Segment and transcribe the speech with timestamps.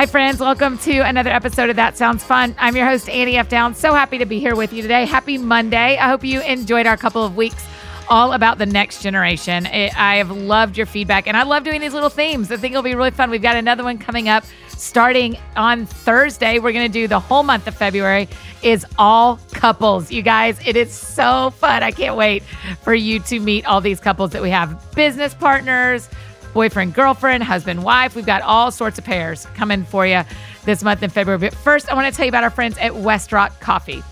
[0.00, 0.40] Hi, friends.
[0.40, 2.54] Welcome to another episode of That Sounds Fun.
[2.58, 3.50] I'm your host, Annie F.
[3.50, 3.76] Downs.
[3.76, 5.04] So happy to be here with you today.
[5.04, 5.98] Happy Monday.
[5.98, 7.66] I hope you enjoyed our couple of weeks
[8.08, 9.66] all about the next generation.
[9.66, 12.50] It, I have loved your feedback, and I love doing these little themes.
[12.50, 13.28] I think it'll be really fun.
[13.28, 16.60] We've got another one coming up starting on Thursday.
[16.60, 18.26] We're going to do the whole month of February
[18.62, 20.10] is all couples.
[20.10, 21.82] You guys, it is so fun.
[21.82, 22.42] I can't wait
[22.80, 26.08] for you to meet all these couples that we have business partners
[26.52, 28.14] boyfriend, girlfriend, husband, wife.
[28.14, 30.22] We've got all sorts of pairs coming for you
[30.64, 31.38] this month in February.
[31.38, 34.02] But first, I want to tell you about our friends at Westrock Coffee.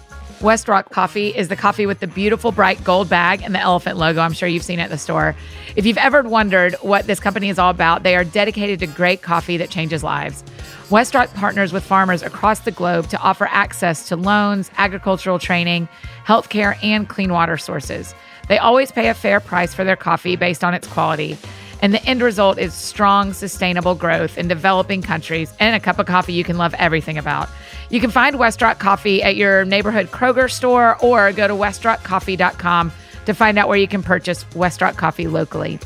[0.41, 4.20] Westrock Coffee is the coffee with the beautiful bright gold bag and the elephant logo.
[4.20, 5.34] I'm sure you've seen it at the store.
[5.74, 9.20] If you've ever wondered what this company is all about, they are dedicated to great
[9.20, 10.45] coffee that changes lives.
[10.91, 15.89] Westrock partners with farmers across the globe to offer access to loans, agricultural training,
[16.25, 18.14] healthcare, and clean water sources.
[18.47, 21.36] They always pay a fair price for their coffee based on its quality.
[21.81, 26.07] And the end result is strong, sustainable growth in developing countries and a cup of
[26.07, 27.48] coffee you can love everything about.
[27.91, 32.93] You can find Westrock Coffee at your neighborhood Kroger store or go to westrockcoffee.com
[33.27, 35.79] to find out where you can purchase Westrock Coffee locally.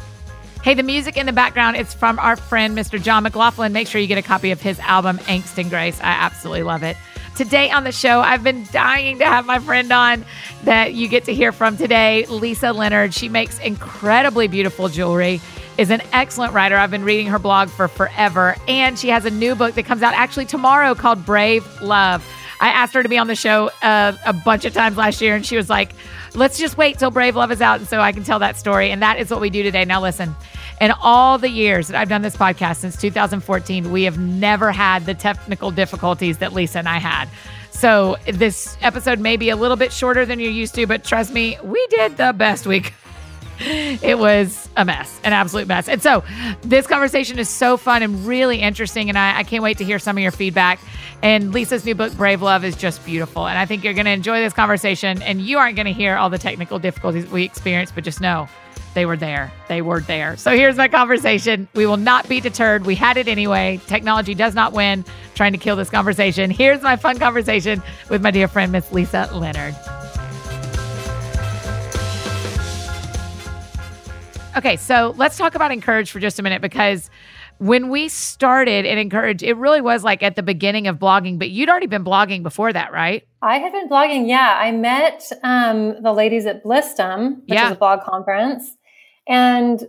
[0.63, 3.03] Hey, the music in the background is from our friend Mr.
[3.03, 3.73] John McLaughlin.
[3.73, 6.01] Make sure you get a copy of his album Angst and Grace.
[6.01, 6.97] I absolutely love it.
[7.37, 10.25] Today on the show, I've been dying to have my friend on
[10.65, 13.13] that you get to hear from today, Lisa Leonard.
[13.13, 15.41] She makes incredibly beautiful jewelry
[15.79, 16.77] is an excellent writer.
[16.77, 18.57] I've been reading her blog for forever.
[18.69, 22.25] And she has a new book that comes out actually tomorrow called Brave Love.
[22.61, 25.35] I asked her to be on the show uh, a bunch of times last year,
[25.35, 25.95] and she was like,
[26.35, 28.91] let's just wait till Brave Love is out and so I can tell that story.
[28.91, 29.85] And that is what we do today.
[29.85, 30.37] Now, listen,
[30.81, 35.07] in all the years that I've done this podcast since 2014, we have never had
[35.07, 37.29] the technical difficulties that Lisa and I had.
[37.71, 41.33] So this episode may be a little bit shorter than you're used to, but trust
[41.33, 42.95] me, we did the best we could
[43.61, 45.89] it was a mess, an absolute mess.
[45.89, 46.25] And so
[46.63, 49.09] this conversation is so fun and really interesting.
[49.09, 50.81] And I, I, can't wait to hear some of your feedback.
[51.23, 53.47] And Lisa's new book, Brave Love, is just beautiful.
[53.47, 55.23] And I think you're going to enjoy this conversation.
[55.23, 58.49] And you aren't going to hear all the technical difficulties we experienced, but just know
[58.95, 59.53] they were there.
[59.69, 60.37] They were there.
[60.37, 61.69] So here's my conversation.
[61.75, 62.85] We will not be deterred.
[62.85, 63.81] We had it anyway.
[63.87, 65.05] Technology does not win
[65.35, 66.51] trying to kill this conversation.
[66.51, 69.75] Here's my fun conversation with my dear friend, Miss Lisa Leonard.
[74.55, 77.09] Okay, so let's talk about Encourage for just a minute because
[77.57, 81.49] when we started in Encourage, it really was like at the beginning of blogging, but
[81.49, 83.27] you'd already been blogging before that, right?
[83.41, 84.59] I had been blogging, yeah.
[84.61, 87.67] I met um, the ladies at Blissdom, which yeah.
[87.67, 88.77] is a blog conference.
[89.27, 89.83] And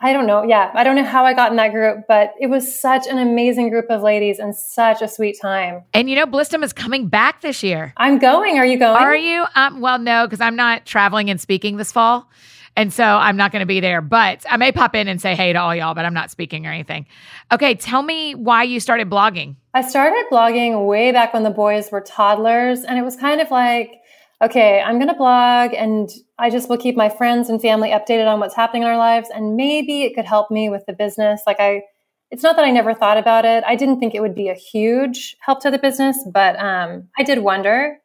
[0.00, 2.46] I don't know, yeah, I don't know how I got in that group, but it
[2.46, 5.84] was such an amazing group of ladies and such a sweet time.
[5.92, 7.92] And you know, Blissdom is coming back this year.
[7.98, 8.58] I'm going.
[8.58, 8.96] Are you going?
[8.96, 9.44] Are you?
[9.54, 12.30] Um, well, no, because I'm not traveling and speaking this fall.
[12.76, 15.34] And so I'm not going to be there, but I may pop in and say
[15.34, 17.06] hey to all y'all, but I'm not speaking or anything.
[17.50, 19.56] Okay, tell me why you started blogging.
[19.72, 23.50] I started blogging way back when the boys were toddlers, and it was kind of
[23.50, 24.00] like,
[24.42, 28.26] okay, I'm going to blog and I just will keep my friends and family updated
[28.26, 31.40] on what's happening in our lives, and maybe it could help me with the business.
[31.46, 31.82] Like, I,
[32.30, 33.64] it's not that I never thought about it.
[33.66, 37.22] I didn't think it would be a huge help to the business, but um, I
[37.22, 37.98] did wonder.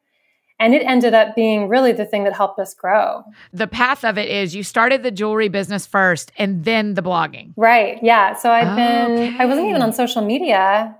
[0.62, 3.24] And it ended up being really the thing that helped us grow.
[3.52, 7.54] The path of it is you started the jewelry business first and then the blogging.
[7.58, 7.98] Right.
[8.04, 8.36] Yeah.
[8.36, 9.38] So I've been, okay.
[9.40, 10.96] I wasn't even on social media.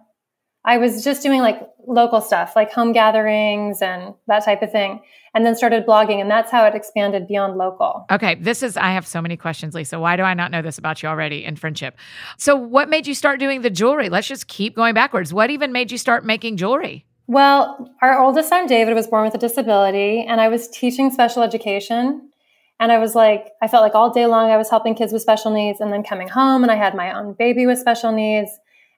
[0.66, 5.00] I was just doing like local stuff, like home gatherings and that type of thing.
[5.36, 6.20] And then started blogging.
[6.20, 8.08] And that's how it expanded beyond local.
[8.10, 8.36] Okay.
[8.36, 10.00] This is, I have so many questions, Lisa.
[10.00, 11.98] Why do I not know this about you already in friendship?
[12.38, 14.10] So, what made you start doing the jewelry?
[14.10, 15.32] Let's just keep going backwards.
[15.32, 17.06] What even made you start making jewelry?
[17.32, 21.44] Well, our oldest son, David, was born with a disability, and I was teaching special
[21.44, 22.30] education.
[22.78, 25.22] And I was like, I felt like all day long I was helping kids with
[25.22, 28.52] special needs, and then coming home and I had my own baby with special needs.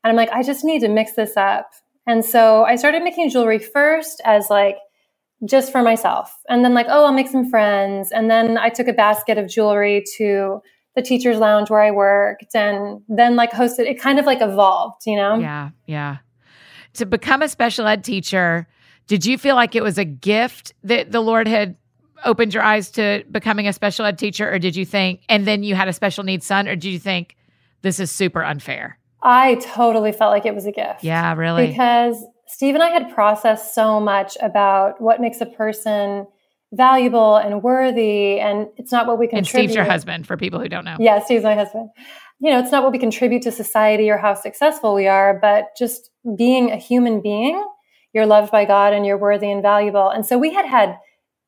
[0.03, 1.69] And I'm like, I just need to mix this up.
[2.07, 4.77] And so I started making jewelry first as like
[5.47, 6.35] just for myself.
[6.49, 8.11] And then, like, oh, I'll make some friends.
[8.11, 10.59] And then I took a basket of jewelry to
[10.95, 15.03] the teacher's lounge where I worked and then like hosted it kind of like evolved,
[15.05, 15.37] you know?
[15.37, 16.17] Yeah, yeah
[16.93, 18.67] to become a special ed teacher,
[19.07, 21.75] did you feel like it was a gift that the Lord had
[22.25, 25.63] opened your eyes to becoming a special ed teacher, or did you think, and then
[25.63, 27.35] you had a special needs son, or did you think
[27.81, 28.97] this is super unfair?
[29.21, 31.03] I totally felt like it was a gift.
[31.03, 31.67] Yeah, really.
[31.67, 36.27] Because Steve and I had processed so much about what makes a person
[36.71, 39.39] valuable and worthy, and it's not what we contribute.
[39.39, 40.97] And Steve's your husband, for people who don't know.
[40.99, 41.89] Yeah, Steve's my husband
[42.39, 45.69] you know, it's not what we contribute to society or how successful we are, but
[45.77, 47.63] just being a human being,
[48.13, 50.09] you're loved by God and you're worthy and valuable.
[50.09, 50.97] And so we had had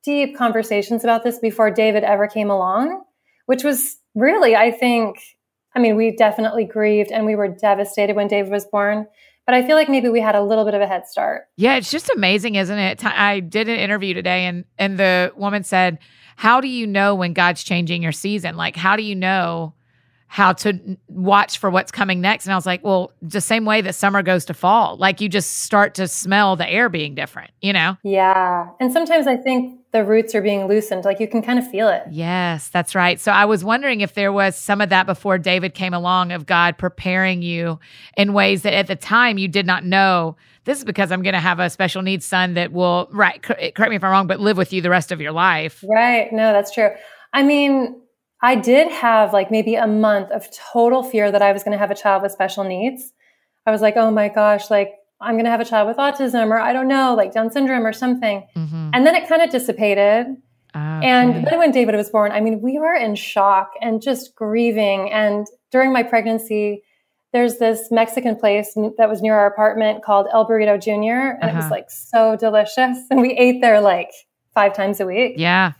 [0.03, 3.03] deep conversations about this before David ever came along,
[3.45, 5.17] which was really, I think,
[5.75, 9.07] I mean, we definitely grieved and we were devastated when David was born.
[9.45, 11.43] But I feel like maybe we had a little bit of a head start.
[11.55, 13.05] Yeah, it's just amazing, isn't it?
[13.05, 15.99] I did an interview today and and the woman said,
[16.35, 18.57] "How do you know when God's changing your season?
[18.57, 19.74] Like how do you know
[20.35, 23.79] how to watch for what's coming next?" And I was like, "Well, the same way
[23.79, 24.97] that summer goes to fall.
[24.97, 28.67] Like you just start to smell the air being different, you know?" Yeah.
[28.81, 31.05] And sometimes I think the roots are being loosened.
[31.05, 32.03] Like you can kind of feel it.
[32.11, 33.17] Yes, that's right.
[33.17, 36.45] So I was wondering if there was some of that before David came along of
[36.45, 37.79] God preparing you
[38.17, 40.35] in ways that at the time you did not know.
[40.65, 43.79] This is because I'm going to have a special needs son that will, right, correct
[43.79, 45.81] me if I'm wrong, but live with you the rest of your life.
[45.87, 46.27] Right.
[46.33, 46.89] No, that's true.
[47.31, 48.01] I mean,
[48.45, 51.79] I did have like maybe a month of total fear that I was going to
[51.79, 53.11] have a child with special needs.
[53.65, 56.51] I was like, oh my gosh, like I'm going to have a child with autism
[56.51, 58.45] or I don't know, like Down syndrome or something.
[58.55, 58.91] Mm-hmm.
[58.93, 60.27] And then it kind of dissipated.
[60.75, 61.07] Okay.
[61.07, 65.11] And then when David was born, I mean, we were in shock and just grieving.
[65.11, 66.83] And during my pregnancy,
[67.33, 70.91] there's this Mexican place that was near our apartment called El Burrito Jr.
[71.41, 71.49] And uh-huh.
[71.49, 71.71] it was uh-huh.
[71.71, 72.99] like so delicious.
[73.09, 74.11] And we ate there like
[74.53, 75.33] five times a week.
[75.37, 75.73] Yeah.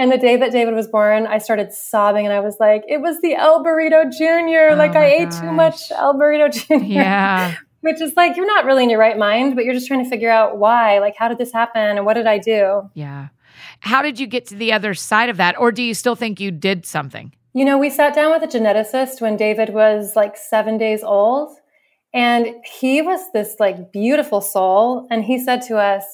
[0.00, 3.02] And the day that David was born, I started sobbing and I was like, it
[3.02, 4.72] was the El Burrito Jr.
[4.72, 6.50] Oh like I ate too much El Burrito
[6.80, 6.82] Jr.
[6.82, 7.56] Yeah.
[7.82, 10.08] Which is like, you're not really in your right mind, but you're just trying to
[10.08, 11.00] figure out why.
[11.00, 11.98] Like, how did this happen?
[11.98, 12.88] And what did I do?
[12.94, 13.28] Yeah.
[13.80, 15.58] How did you get to the other side of that?
[15.58, 17.34] Or do you still think you did something?
[17.52, 21.54] You know, we sat down with a geneticist when David was like seven days old.
[22.14, 25.06] And he was this like beautiful soul.
[25.10, 26.04] And he said to us,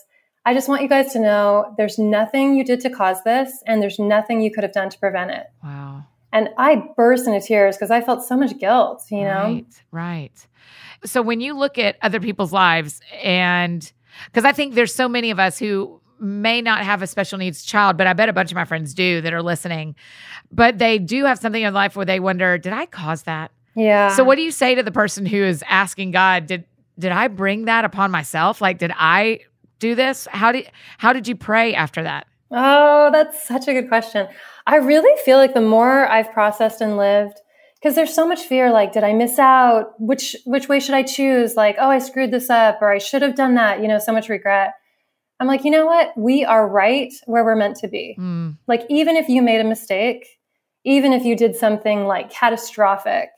[0.47, 3.83] I just want you guys to know there's nothing you did to cause this, and
[3.83, 5.47] there's nothing you could have done to prevent it.
[5.63, 6.05] Wow.
[6.33, 9.43] And I burst into tears because I felt so much guilt, you know?
[9.43, 10.47] Right, right.
[11.05, 13.91] So when you look at other people's lives, and
[14.27, 17.65] because I think there's so many of us who may not have a special needs
[17.65, 19.97] child, but I bet a bunch of my friends do that are listening,
[20.53, 23.51] but they do have something in life where they wonder, did I cause that?
[23.75, 24.15] Yeah.
[24.15, 26.65] So what do you say to the person who is asking God, did
[26.99, 28.61] did I bring that upon myself?
[28.61, 29.41] Like, did I
[29.78, 30.26] do this?
[30.31, 32.26] How did how did you pray after that?
[32.50, 34.28] Oh, that's such a good question.
[34.67, 37.40] I really feel like the more I've processed and lived,
[37.87, 41.02] because there's so much fear like did i miss out which which way should i
[41.02, 43.99] choose like oh i screwed this up or i should have done that you know
[43.99, 44.75] so much regret
[45.38, 48.56] i'm like you know what we are right where we're meant to be mm.
[48.67, 50.38] like even if you made a mistake
[50.84, 53.28] even if you did something like catastrophic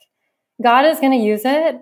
[0.63, 1.75] god is going to use it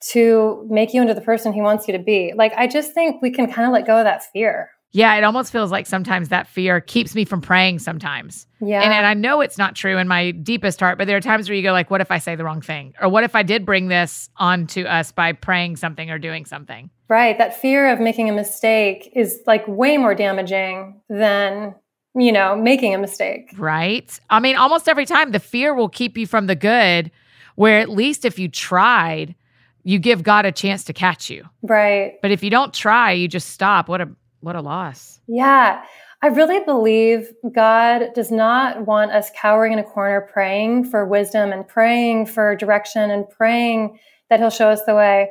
[0.00, 3.20] to make you into the person he wants you to be like i just think
[3.20, 6.30] we can kind of let go of that fear yeah, it almost feels like sometimes
[6.30, 8.46] that fear keeps me from praying sometimes.
[8.60, 8.82] Yeah.
[8.82, 11.48] And, and I know it's not true in my deepest heart, but there are times
[11.48, 12.94] where you go like, what if I say the wrong thing?
[13.00, 16.90] Or what if I did bring this onto us by praying something or doing something?
[17.08, 17.38] Right.
[17.38, 21.76] That fear of making a mistake is like way more damaging than,
[22.16, 23.52] you know, making a mistake.
[23.56, 24.18] Right.
[24.28, 27.12] I mean, almost every time the fear will keep you from the good,
[27.54, 29.36] where at least if you tried,
[29.84, 31.48] you give God a chance to catch you.
[31.62, 32.14] Right.
[32.22, 33.88] But if you don't try, you just stop.
[33.88, 34.08] What a
[34.40, 35.20] what a loss.
[35.26, 35.82] Yeah.
[36.22, 41.50] I really believe God does not want us cowering in a corner praying for wisdom
[41.50, 43.98] and praying for direction and praying
[44.28, 45.30] that He'll show us the way.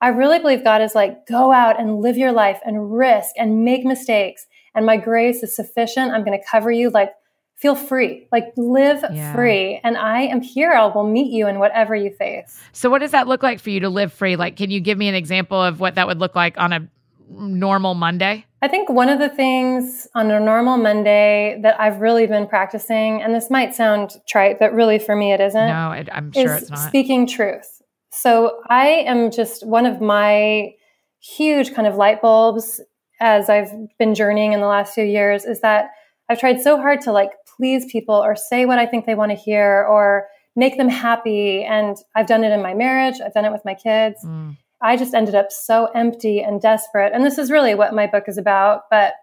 [0.00, 3.64] I really believe God is like, go out and live your life and risk and
[3.64, 4.46] make mistakes.
[4.74, 6.12] And my grace is sufficient.
[6.12, 6.90] I'm going to cover you.
[6.90, 7.10] Like,
[7.58, 9.34] feel free, like, live yeah.
[9.34, 9.80] free.
[9.82, 10.72] And I am here.
[10.72, 12.58] I will meet you in whatever you face.
[12.72, 14.36] So, what does that look like for you to live free?
[14.36, 16.88] Like, can you give me an example of what that would look like on a
[17.30, 18.44] normal Monday?
[18.60, 23.22] I think one of the things on a normal Monday that I've really been practicing,
[23.22, 25.66] and this might sound trite, but really for me it isn't.
[25.68, 26.88] No, it, I'm sure it's not.
[26.88, 27.82] Speaking truth.
[28.10, 30.74] So I am just one of my
[31.20, 32.80] huge kind of light bulbs
[33.20, 35.90] as I've been journeying in the last few years is that
[36.28, 39.32] I've tried so hard to like please people or say what I think they want
[39.32, 41.62] to hear or make them happy.
[41.62, 44.24] And I've done it in my marriage, I've done it with my kids.
[44.24, 44.56] Mm.
[44.80, 47.12] I just ended up so empty and desperate.
[47.12, 48.82] And this is really what my book is about.
[48.90, 49.14] But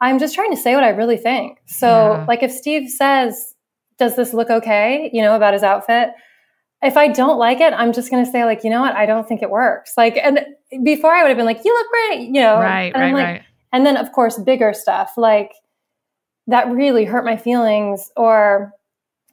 [0.00, 1.58] I'm just trying to say what I really think.
[1.66, 2.24] So, yeah.
[2.26, 3.54] like, if Steve says,
[3.98, 5.10] Does this look okay?
[5.12, 6.10] You know, about his outfit.
[6.82, 8.96] If I don't like it, I'm just going to say, like, you know what?
[8.96, 9.92] I don't think it works.
[9.96, 10.40] Like, and
[10.82, 12.58] before I would have been like, You look great, you know.
[12.58, 13.42] Right, right, like, right.
[13.72, 15.52] And then, of course, bigger stuff like
[16.46, 18.72] that really hurt my feelings or,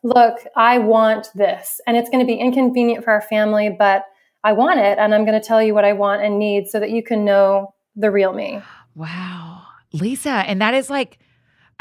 [0.03, 1.81] Look, I want this.
[1.85, 4.05] And it's going to be inconvenient for our family, but
[4.43, 6.79] I want it and I'm going to tell you what I want and need so
[6.79, 8.61] that you can know the real me.
[8.95, 9.63] Wow.
[9.91, 11.19] Lisa, and that is like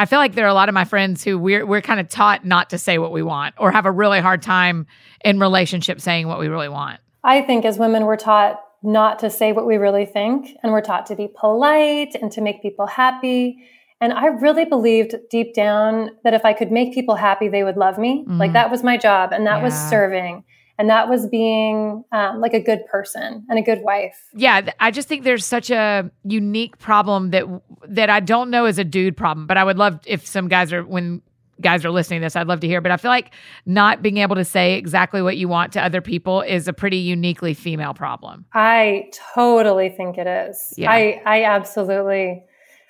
[0.01, 2.09] I feel like there are a lot of my friends who we're we're kind of
[2.09, 4.87] taught not to say what we want or have a really hard time
[5.25, 7.01] in relationship saying what we really want.
[7.23, 10.81] I think as women we're taught not to say what we really think and we're
[10.81, 13.59] taught to be polite and to make people happy.
[14.01, 17.77] And I really believed deep down that if I could make people happy, they would
[17.77, 18.23] love me.
[18.23, 18.39] Mm-hmm.
[18.39, 19.65] Like that was my job and that yeah.
[19.65, 20.45] was serving.
[20.79, 24.17] and that was being um, like a good person and a good wife.
[24.33, 27.45] Yeah, I just think there's such a unique problem that
[27.89, 30.73] that I don't know is a dude problem, but I would love if some guys
[30.73, 31.21] are when
[31.61, 32.81] guys are listening to this, I'd love to hear.
[32.81, 33.33] But I feel like
[33.67, 36.99] not being able to say exactly what you want to other people is a pretty
[36.99, 38.45] uniquely female problem.
[38.55, 40.75] I totally think it is.
[40.77, 40.93] Yeah.
[40.93, 42.45] I I absolutely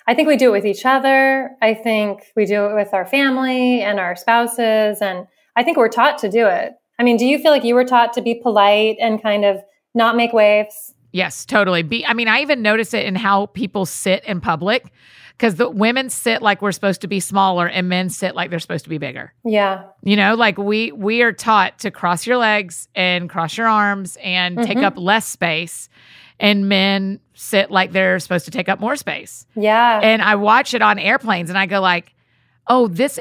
[0.09, 1.51] I think we do it with each other.
[1.61, 5.87] I think we do it with our family and our spouses and I think we're
[5.87, 6.73] taught to do it.
[6.97, 9.61] I mean, do you feel like you were taught to be polite and kind of
[9.93, 10.95] not make waves?
[11.11, 11.83] Yes, totally.
[11.83, 14.91] Be I mean, I even notice it in how people sit in public
[15.37, 18.57] because the women sit like we're supposed to be smaller and men sit like they're
[18.57, 19.31] supposed to be bigger.
[19.45, 19.83] Yeah.
[20.01, 24.17] You know, like we we are taught to cross your legs and cross your arms
[24.23, 24.65] and mm-hmm.
[24.65, 25.87] take up less space
[26.39, 29.45] and men sit like they're supposed to take up more space.
[29.55, 30.01] Yeah.
[30.03, 32.13] And I watch it on airplanes and I go like,
[32.67, 33.19] "Oh, this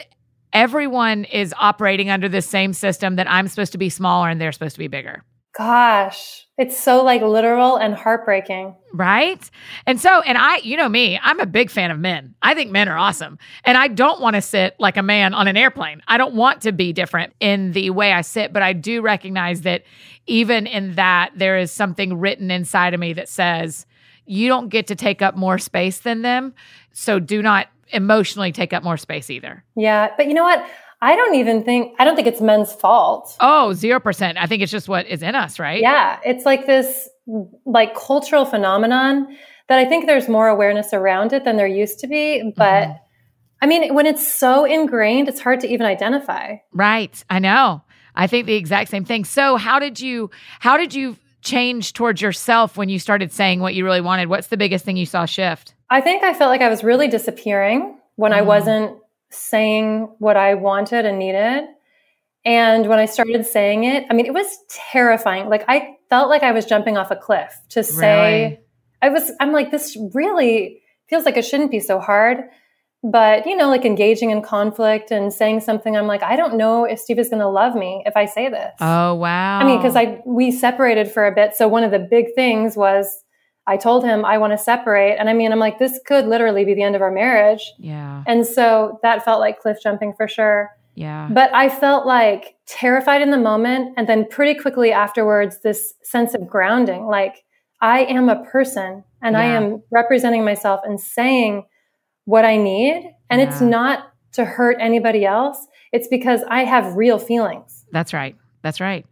[0.53, 4.53] everyone is operating under the same system that I'm supposed to be smaller and they're
[4.53, 5.25] supposed to be bigger.
[5.57, 8.77] Gosh, it's so like literal and heartbreaking.
[8.93, 9.51] Right?
[9.87, 12.35] And so, and I, you know me, I'm a big fan of men.
[12.43, 13.39] I think men are awesome.
[13.65, 16.01] And I don't want to sit like a man on an airplane.
[16.07, 19.63] I don't want to be different in the way I sit, but I do recognize
[19.63, 19.83] that
[20.27, 23.87] even in that, there is something written inside of me that says,
[24.29, 26.55] you don't get to take up more space than them.
[26.93, 29.65] So do not emotionally take up more space either.
[29.77, 30.11] Yeah.
[30.17, 30.65] But you know what?
[31.01, 33.37] I don't even think, I don't think it's men's fault.
[33.41, 34.37] Oh, 0%.
[34.37, 35.81] I think it's just what is in us, right?
[35.81, 36.19] Yeah.
[36.25, 37.09] It's like this
[37.65, 39.37] like cultural phenomenon
[39.69, 42.53] that I think there's more awareness around it than there used to be.
[42.57, 42.97] But mm-hmm.
[43.63, 46.57] I mean, when it's so ingrained, it's hard to even identify.
[46.73, 47.25] Right.
[47.31, 47.83] I know.
[48.15, 49.25] I think the exact same thing.
[49.25, 53.75] So how did you, how did you change towards yourself when you started saying what
[53.75, 54.29] you really wanted?
[54.29, 55.75] What's the biggest thing you saw shift?
[55.91, 58.41] I think I felt like I was really disappearing when mm-hmm.
[58.41, 58.99] I wasn't
[59.31, 61.65] saying what I wanted and needed.
[62.45, 65.49] And when I started saying it, I mean, it was terrifying.
[65.49, 68.61] Like I felt like I was jumping off a cliff to say, really?
[69.03, 72.45] I was, I'm like, this really feels like it shouldn't be so hard.
[73.05, 76.85] But, you know, like engaging in conflict and saying something, I'm like, I don't know
[76.85, 78.75] if Steve is going to love me if I say this.
[78.81, 79.61] Oh, wow.
[79.61, 81.55] I mean, because I, we separated for a bit.
[81.55, 83.25] So one of the big things was
[83.69, 85.17] I told him I want to separate.
[85.17, 87.73] And I mean, I'm like, this could literally be the end of our marriage.
[87.79, 88.25] Yeah.
[88.27, 90.71] And so that felt like cliff jumping for sure.
[90.97, 91.29] Yeah.
[91.31, 93.95] But I felt like terrified in the moment.
[93.97, 97.45] And then pretty quickly afterwards, this sense of grounding like,
[97.81, 99.41] I am a person and yeah.
[99.41, 101.65] I am representing myself and saying
[102.29, 103.11] what I need.
[103.31, 103.49] And yeah.
[103.49, 107.87] it's not to hurt anybody else, it's because I have real feelings.
[107.91, 108.37] That's right.
[108.61, 109.07] That's right.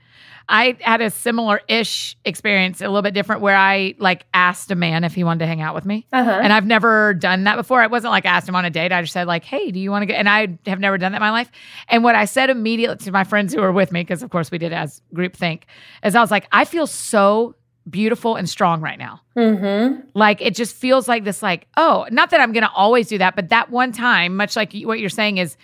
[0.50, 4.74] I had a similar ish experience, a little bit different, where I like asked a
[4.74, 6.06] man if he wanted to hang out with me.
[6.12, 6.30] Uh-huh.
[6.30, 7.82] And I've never done that before.
[7.82, 8.92] It wasn't like I asked him on a date.
[8.92, 10.12] I just said, like, hey, do you want to go?
[10.12, 11.50] And I have never done that in my life.
[11.88, 14.50] And what I said immediately to my friends who were with me, because of course
[14.50, 15.66] we did as group think,
[16.04, 17.56] is I was like, I feel so
[17.88, 19.20] beautiful and strong right now.
[19.36, 20.00] Mm-hmm.
[20.14, 23.18] Like it just feels like this, like, oh, not that I'm going to always do
[23.18, 25.56] that, but that one time, much like what you're saying is,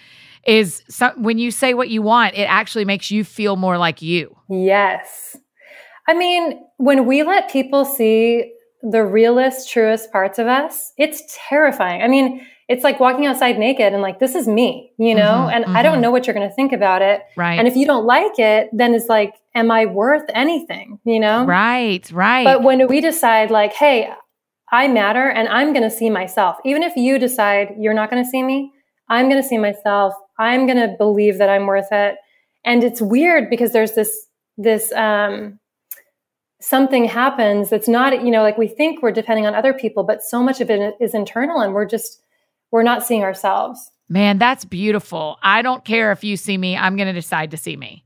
[0.47, 4.02] is some, when you say what you want, it actually makes you feel more like
[4.02, 4.37] you.
[4.50, 5.37] Yes.
[6.09, 8.52] I mean, when we let people see
[8.83, 12.02] the realest, truest parts of us, it's terrifying.
[12.02, 15.23] I mean, it's like walking outside naked and like, this is me, you know?
[15.23, 15.76] Mm-hmm, and mm-hmm.
[15.76, 16.02] I don't mm-hmm.
[16.02, 17.23] know what you're going to think about it.
[17.37, 17.59] Right.
[17.59, 21.45] And if you don't like it, then it's like, am I worth anything, you know?
[21.45, 22.45] Right, right.
[22.45, 24.11] But when we decide, like, hey,
[24.71, 28.25] I matter and I'm going to see myself, even if you decide you're not going
[28.25, 28.73] to see me,
[29.09, 32.16] I'm going to see myself I'm going to believe that I'm worth it.
[32.64, 34.26] And it's weird because there's this,
[34.57, 35.59] this, um,
[36.61, 40.23] something happens that's not, you know, like we think we're depending on other people, but
[40.23, 42.23] so much of it is internal and we're just,
[42.73, 43.93] we're not seeing ourselves.
[44.09, 45.38] Man, that's beautiful.
[45.43, 48.05] I don't care if you see me, I'm going to decide to see me.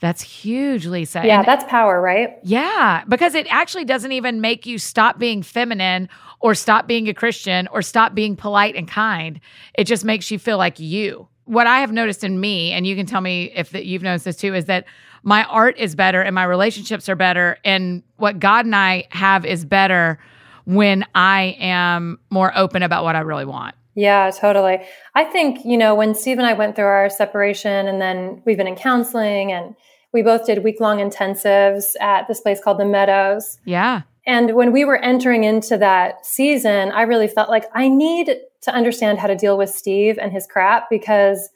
[0.00, 1.22] That's huge, Lisa.
[1.24, 2.38] Yeah, and, that's power, right?
[2.42, 6.08] Yeah, because it actually doesn't even make you stop being feminine
[6.40, 9.40] or stop being a Christian or stop being polite and kind.
[9.74, 12.94] It just makes you feel like you what I have noticed in me, and you
[12.94, 14.84] can tell me if that you've noticed this too, is that
[15.24, 19.44] my art is better and my relationships are better, and what God and I have
[19.44, 20.20] is better
[20.64, 23.74] when I am more open about what I really want.
[23.94, 24.80] Yeah, totally.
[25.14, 28.56] I think, you know, when Steve and I went through our separation and then we've
[28.56, 29.74] been in counseling and
[30.12, 33.58] we both did week long intensives at this place called the Meadows.
[33.64, 34.02] Yeah.
[34.26, 38.72] And when we were entering into that season, I really felt like I need to
[38.72, 41.48] understand how to deal with Steve and his crap because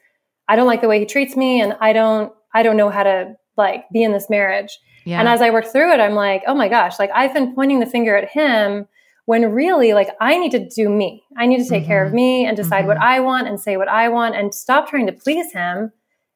[0.48, 3.02] I don't like the way he treats me and I don't I don't know how
[3.02, 4.78] to like be in this marriage.
[5.04, 5.20] Yeah.
[5.20, 7.80] And as I worked through it, I'm like, oh my gosh, like I've been pointing
[7.80, 8.86] the finger at him
[9.26, 11.22] when really like I need to do me.
[11.36, 11.88] I need to take mm-hmm.
[11.88, 12.16] care of mm-hmm.
[12.16, 12.88] me and decide mm-hmm.
[12.88, 15.92] what I want and say what I want and stop trying to please him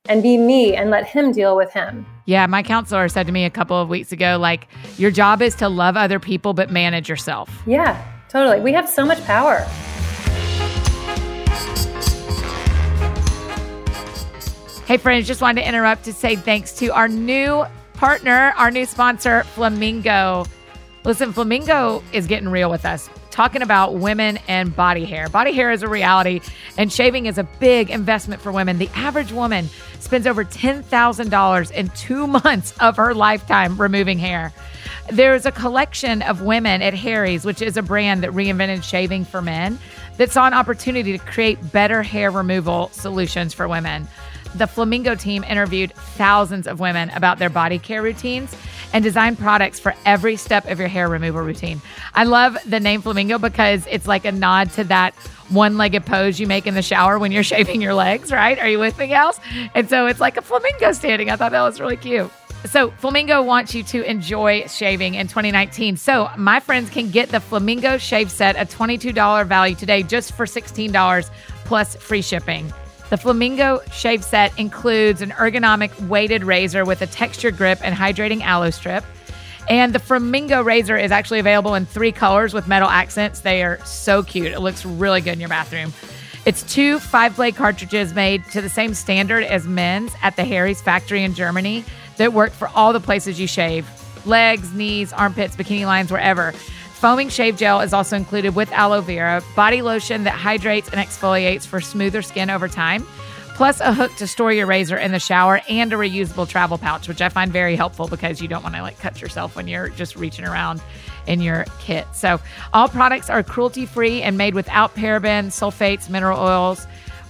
[0.08, 2.06] and be me and let him deal with him.
[2.24, 5.54] Yeah, my counselor said to me a couple of weeks ago, like, your job is
[5.56, 7.50] to love other people, but manage yourself.
[7.66, 8.60] Yeah, totally.
[8.60, 9.66] We have so much power.
[14.86, 18.86] Hey, friends, just wanted to interrupt to say thanks to our new partner, our new
[18.86, 20.46] sponsor, Flamingo.
[21.04, 25.28] Listen, Flamingo is getting real with us, talking about women and body hair.
[25.28, 26.40] Body hair is a reality,
[26.76, 28.78] and shaving is a big investment for women.
[28.78, 29.68] The average woman
[30.00, 34.52] spends over $10,000 in two months of her lifetime removing hair.
[35.10, 39.40] There's a collection of women at Harry's, which is a brand that reinvented shaving for
[39.40, 39.78] men,
[40.16, 44.08] that saw an opportunity to create better hair removal solutions for women.
[44.54, 48.54] The Flamingo team interviewed thousands of women about their body care routines
[48.92, 51.80] and designed products for every step of your hair removal routine.
[52.14, 55.14] I love the name Flamingo because it's like a nod to that
[55.48, 58.58] one legged pose you make in the shower when you're shaving your legs, right?
[58.58, 59.40] Are you with me, gals?
[59.74, 61.30] And so it's like a flamingo standing.
[61.30, 62.30] I thought that was really cute.
[62.64, 65.96] So, Flamingo wants you to enjoy shaving in 2019.
[65.96, 70.44] So, my friends can get the Flamingo Shave Set, a $22 value today, just for
[70.44, 71.30] $16
[71.64, 72.72] plus free shipping.
[73.10, 78.42] The Flamingo Shave Set includes an ergonomic weighted razor with a textured grip and hydrating
[78.42, 79.02] aloe strip.
[79.70, 83.40] And the Flamingo razor is actually available in three colors with metal accents.
[83.40, 84.52] They are so cute.
[84.52, 85.92] It looks really good in your bathroom.
[86.44, 90.80] It's two five blade cartridges made to the same standard as men's at the Harry's
[90.80, 91.84] factory in Germany
[92.16, 93.88] that work for all the places you shave
[94.26, 96.52] legs, knees, armpits, bikini lines, wherever.
[96.98, 101.64] Foaming shave gel is also included with aloe vera, body lotion that hydrates and exfoliates
[101.64, 103.06] for smoother skin over time,
[103.54, 107.06] plus a hook to store your razor in the shower and a reusable travel pouch,
[107.06, 109.90] which I find very helpful because you don't want to like cut yourself when you're
[109.90, 110.82] just reaching around
[111.28, 112.04] in your kit.
[112.14, 112.40] So,
[112.72, 116.84] all products are cruelty free and made without parabens, sulfates, mineral oils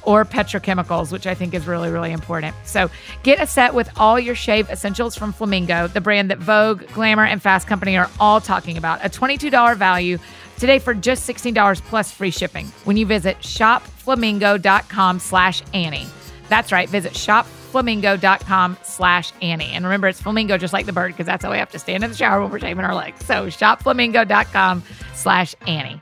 [0.08, 2.56] or petrochemicals, which I think is really, really important.
[2.64, 2.90] So
[3.24, 7.26] get a set with all your shave essentials from Flamingo, the brand that Vogue, Glamour,
[7.26, 9.04] and Fast Company are all talking about.
[9.04, 10.16] A $22 value
[10.56, 16.06] today for just $16 plus free shipping when you visit shopflamingo.com slash Annie.
[16.48, 16.88] That's right.
[16.88, 19.72] Visit shopflamingo.com slash Annie.
[19.72, 22.02] And remember, it's flamingo just like the bird because that's how we have to stand
[22.02, 23.22] in the shower when we're shaving our legs.
[23.26, 26.00] So shopflamingo.com slash Annie.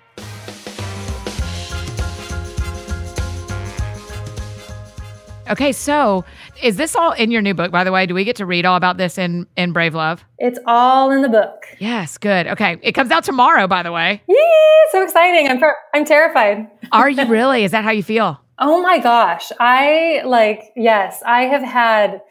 [5.48, 6.24] Okay, so
[6.62, 8.06] is this all in your new book, by the way?
[8.06, 10.24] Do we get to read all about this in, in Brave Love?
[10.38, 11.66] It's all in the book.
[11.78, 12.48] Yes, good.
[12.48, 12.78] Okay.
[12.82, 14.22] It comes out tomorrow, by the way.
[14.28, 15.48] Yee, so exciting.
[15.48, 15.62] I'm,
[15.94, 16.68] I'm terrified.
[16.90, 17.62] Are you really?
[17.64, 18.40] Is that how you feel?
[18.59, 19.52] Oh my gosh.
[19.61, 22.22] I like, yes, I have had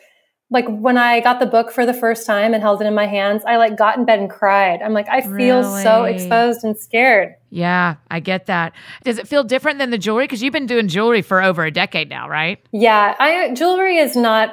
[0.52, 3.08] like when I got the book for the first time and held it in my
[3.08, 4.82] hands, I like got in bed and cried.
[4.82, 5.84] I'm like, I feel Really?
[5.84, 7.34] so exposed and scared.
[7.50, 8.74] Yeah, I get that.
[9.04, 10.26] Does it feel different than the jewelry?
[10.26, 12.60] Because you've been doing jewelry for over a decade now, right?
[12.72, 14.52] Yeah, I jewelry is not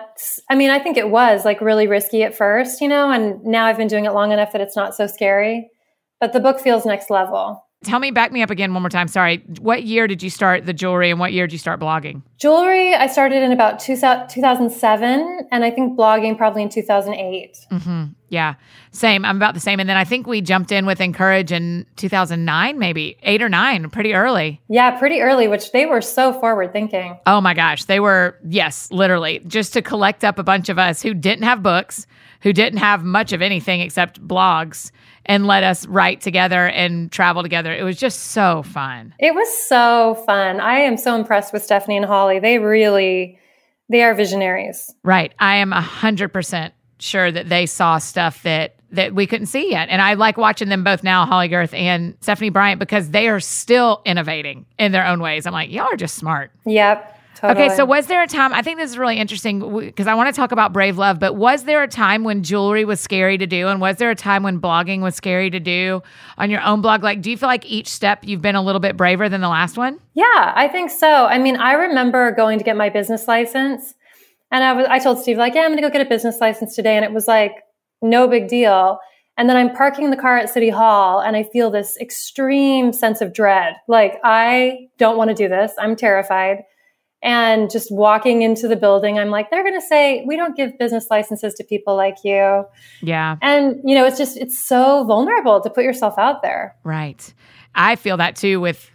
[0.49, 3.67] I mean, I think it was like really risky at first, you know, and now
[3.67, 5.69] I've been doing it long enough that it's not so scary.
[6.21, 7.63] But the book feels next level.
[7.85, 9.09] Tell me, back me up again one more time.
[9.09, 9.38] Sorry.
[9.61, 12.23] What year did you start the jewelry and what year did you start blogging?
[12.38, 17.66] Jewelry, I started in about two, 2007, and I think blogging probably in 2008.
[17.71, 18.55] hmm Yeah,
[18.90, 19.25] same.
[19.25, 19.81] I'm about the same.
[19.81, 23.90] And then I think we jumped in with Encourage in 2009, maybe eight or nine,
[23.90, 24.61] pretty early.
[24.68, 27.18] Yeah, pretty early, which they were so forward thinking.
[27.27, 27.85] Oh my gosh.
[27.85, 31.62] They were, yes, literally, just to collect up a bunch of us who didn't have
[31.62, 32.07] books,
[32.42, 34.90] who didn't have much of anything except blogs,
[35.27, 37.73] and let us write together and travel together.
[37.73, 39.15] It was just so fun.
[39.19, 40.61] It was so fun.
[40.61, 42.39] I am so impressed with Stephanie and Holley.
[42.39, 43.39] They really,
[43.89, 44.93] they are visionaries.
[45.03, 45.33] Right.
[45.39, 49.89] I am 100% sure that they saw stuff that that we couldn't see yet.
[49.89, 53.41] And I like watching them both now, Holley Gerth and Stephanie Bryant, because they are
[53.41, 55.47] still innovating in their own ways.
[55.47, 56.51] I'm like, y'all are just smart.
[56.67, 57.19] Yep.
[57.43, 57.67] Totally.
[57.67, 58.55] Okay, so was there a time?
[58.55, 61.19] I think this is really interesting because I want to talk about brave love.
[61.19, 64.15] But was there a time when jewelry was scary to do, and was there a
[64.15, 66.03] time when blogging was scary to do
[66.39, 67.03] on your own blog?
[67.03, 69.49] Like, do you feel like each step you've been a little bit braver than the
[69.49, 69.99] last one?
[70.15, 71.27] Yeah, I think so.
[71.27, 73.95] I mean, I remember going to get my business license
[74.53, 76.41] and I was I told Steve like, "Yeah, I'm going to go get a business
[76.41, 77.55] license today." And it was like
[78.03, 78.99] no big deal.
[79.37, 83.23] And then I'm parking the car at City Hall and I feel this extreme sense
[83.23, 83.75] of dread.
[83.89, 85.73] Like, I don't want to do this.
[85.79, 86.59] I'm terrified.
[87.23, 90.77] And just walking into the building, I'm like, they're going to say, we don't give
[90.79, 92.65] business licenses to people like you.
[93.01, 96.77] Yeah, And, you know, it's just, it's so vulnerable to put yourself out there.
[96.83, 97.33] right.
[97.75, 98.91] I feel that too with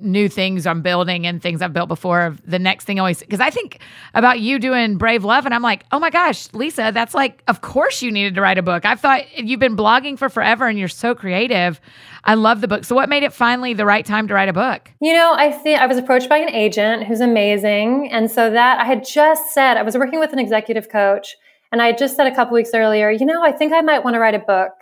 [0.00, 2.36] new things I'm building and things I've built before.
[2.44, 3.80] The next thing always, because I think
[4.14, 7.60] about you doing Brave Love, and I'm like, oh my gosh, Lisa, that's like, of
[7.60, 8.84] course you needed to write a book.
[8.84, 11.80] I thought you've been blogging for forever and you're so creative.
[12.24, 12.84] I love the book.
[12.84, 14.90] So, what made it finally the right time to write a book?
[15.00, 18.10] You know, I think I was approached by an agent who's amazing.
[18.12, 21.36] And so that I had just said, I was working with an executive coach,
[21.72, 24.04] and I had just said a couple weeks earlier, you know, I think I might
[24.04, 24.72] want to write a book.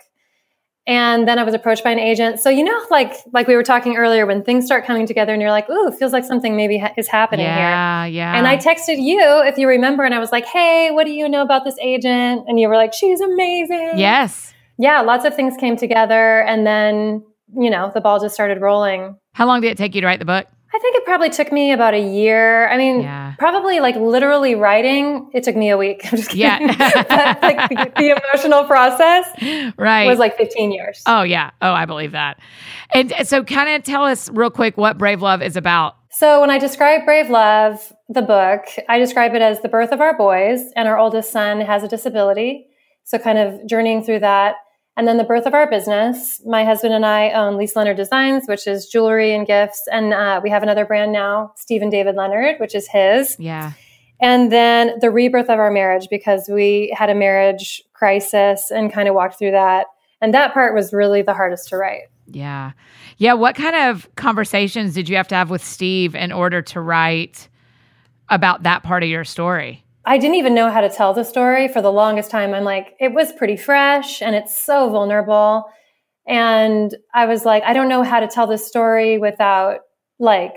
[0.89, 2.39] And then I was approached by an agent.
[2.39, 5.39] So you know, like like we were talking earlier, when things start coming together, and
[5.39, 8.57] you're like, "Ooh, feels like something maybe ha- is happening yeah, here." Yeah, And I
[8.57, 11.63] texted you, if you remember, and I was like, "Hey, what do you know about
[11.63, 14.51] this agent?" And you were like, "She's amazing." Yes.
[14.79, 17.23] Yeah, lots of things came together, and then
[17.55, 19.15] you know the ball just started rolling.
[19.33, 20.47] How long did it take you to write the book?
[20.71, 22.67] I think it probably took me about a year.
[22.69, 23.33] I mean, Yeah.
[23.39, 26.01] probably like literally writing, it took me a week.
[26.11, 26.69] I'm just kidding.
[26.69, 27.03] Yeah.
[27.09, 29.27] but like the, the emotional process
[29.77, 30.05] Right.
[30.05, 31.01] was like 15 years.
[31.07, 31.51] oh yeah.
[31.61, 32.39] Oh, I believe that.
[32.93, 35.95] And uh, so, kind of tell us real quick what Brave Love is about.
[36.11, 40.01] So when I describe Brave Love, the book, I describe it as the birth of
[40.01, 42.65] our boys, and our oldest son has a disability.
[43.05, 44.55] So kind of journeying through that.
[44.99, 46.41] And then the birth of our business.
[46.45, 49.87] My husband and I own Lisa Leonard Designs, which is jewelry and gifts.
[49.89, 53.37] And uh, we have another brand now, Stephen David Leonard, which is his.
[53.39, 53.71] Yeah.
[54.19, 59.07] And then the rebirth of our marriage because we had a marriage crisis and kind
[59.07, 59.87] of walked through that.
[60.19, 62.09] And that part was really the hardest to write.
[62.27, 62.73] Yeah.
[63.19, 63.35] Yeah.
[63.35, 67.47] What kind of conversations did you have to have with Steve in order to write
[68.27, 69.85] about that part of your story?
[70.09, 72.53] I didn't even know how to tell the story for the longest time.
[72.53, 75.65] I'm like, it was pretty fresh and it's so vulnerable.
[76.27, 79.81] And I was like, I don't know how to tell this story without
[80.19, 80.55] like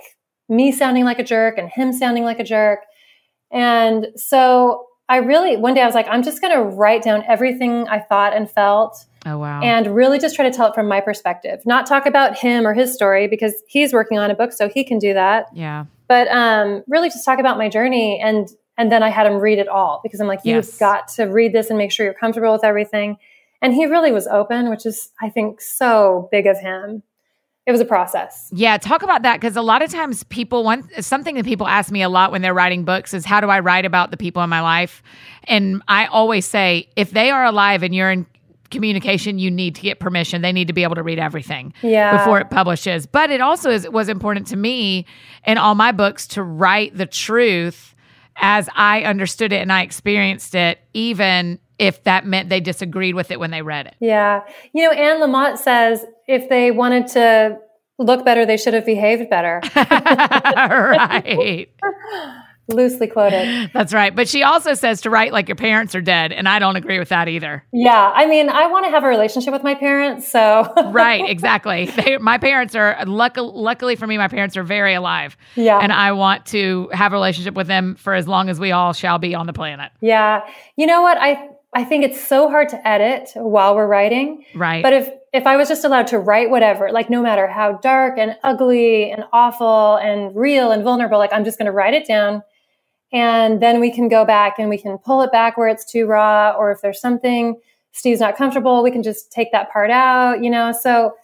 [0.48, 2.80] me sounding like a jerk and him sounding like a jerk.
[3.52, 7.22] And so I really, one day I was like, I'm just going to write down
[7.28, 9.60] everything I thought and felt Oh, wow.
[9.62, 12.74] and really just try to tell it from my perspective, not talk about him or
[12.74, 15.46] his story because he's working on a book, so he can do that.
[15.54, 15.84] yeah.
[16.08, 19.58] But um, really just talk about my journey and and then I had him read
[19.58, 22.52] it all because I'm like, you've got to read this and make sure you're comfortable
[22.52, 23.16] with everything.
[23.60, 27.02] And he really was open, which is I think so big of him.
[27.64, 28.50] It was a process.
[28.52, 31.92] Yeah, talk about that because a lot of times people want something that people ask
[31.92, 34.42] me a lot when they're writing books is how do I write about the people
[34.42, 35.00] in my life?
[35.44, 38.26] And I always say if they are alive and you're in
[38.72, 40.42] communication, you need to get permission.
[40.42, 42.16] They need to be able to read everything Yeah.
[42.16, 43.06] before it publishes.
[43.06, 45.06] But it also is, was important to me
[45.46, 47.91] in all my books to write the truth
[48.36, 53.30] as I understood it and I experienced it, even if that meant they disagreed with
[53.30, 53.94] it when they read it.
[54.00, 54.42] Yeah.
[54.72, 57.58] You know, Anne Lamott says if they wanted to
[57.98, 59.60] look better, they should have behaved better.
[59.76, 61.68] right.
[62.68, 63.70] Loosely quoted.
[63.74, 64.14] That's right.
[64.14, 66.32] But she also says to write like your parents are dead.
[66.32, 67.64] And I don't agree with that either.
[67.72, 68.12] Yeah.
[68.14, 70.28] I mean, I want to have a relationship with my parents.
[70.30, 71.28] So, Right.
[71.28, 71.86] Exactly.
[71.86, 75.36] They, my parents are, luck, luckily for me, my parents are very alive.
[75.56, 75.78] yeah.
[75.78, 78.92] And I want to have a relationship with them for as long as we all
[78.92, 79.90] shall be on the planet.
[80.00, 80.42] yeah.
[80.76, 81.18] You know what?
[81.18, 84.44] I, I think it's so hard to edit while we're writing.
[84.54, 84.82] Right.
[84.82, 88.18] But if if I was just allowed to write whatever, like no matter how dark
[88.18, 92.06] and ugly and awful and real and vulnerable, like I'm just going to write it
[92.06, 92.42] down.
[93.12, 96.06] And then we can go back and we can pull it back where it's too
[96.06, 97.60] raw, or if there's something
[97.92, 100.72] Steve's not comfortable, we can just take that part out, you know?
[100.72, 101.14] So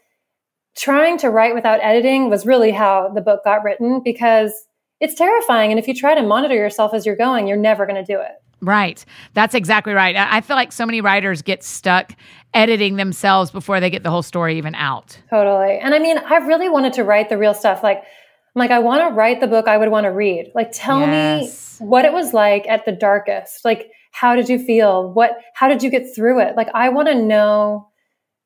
[0.77, 4.53] trying to write without editing was really how the book got written because
[5.01, 5.71] it's terrifying.
[5.71, 8.21] And if you try to monitor yourself as you're going, you're never going to do
[8.21, 8.33] it.
[8.61, 9.05] Right.
[9.35, 10.17] That's exactly right.
[10.17, 12.13] I feel like so many writers get stuck
[12.53, 15.17] editing themselves before they get the whole story even out.
[15.31, 15.79] Totally.
[15.79, 17.83] And I mean, I really wanted to write the real stuff.
[17.83, 20.51] Like, I'm like, I want to write the book I would want to read.
[20.55, 21.43] Like, tell Yes.
[21.45, 23.65] me what it was like at the darkest.
[23.65, 25.13] Like, how did you feel?
[25.13, 26.57] What, how did you get through it?
[26.57, 27.89] Like, I want to know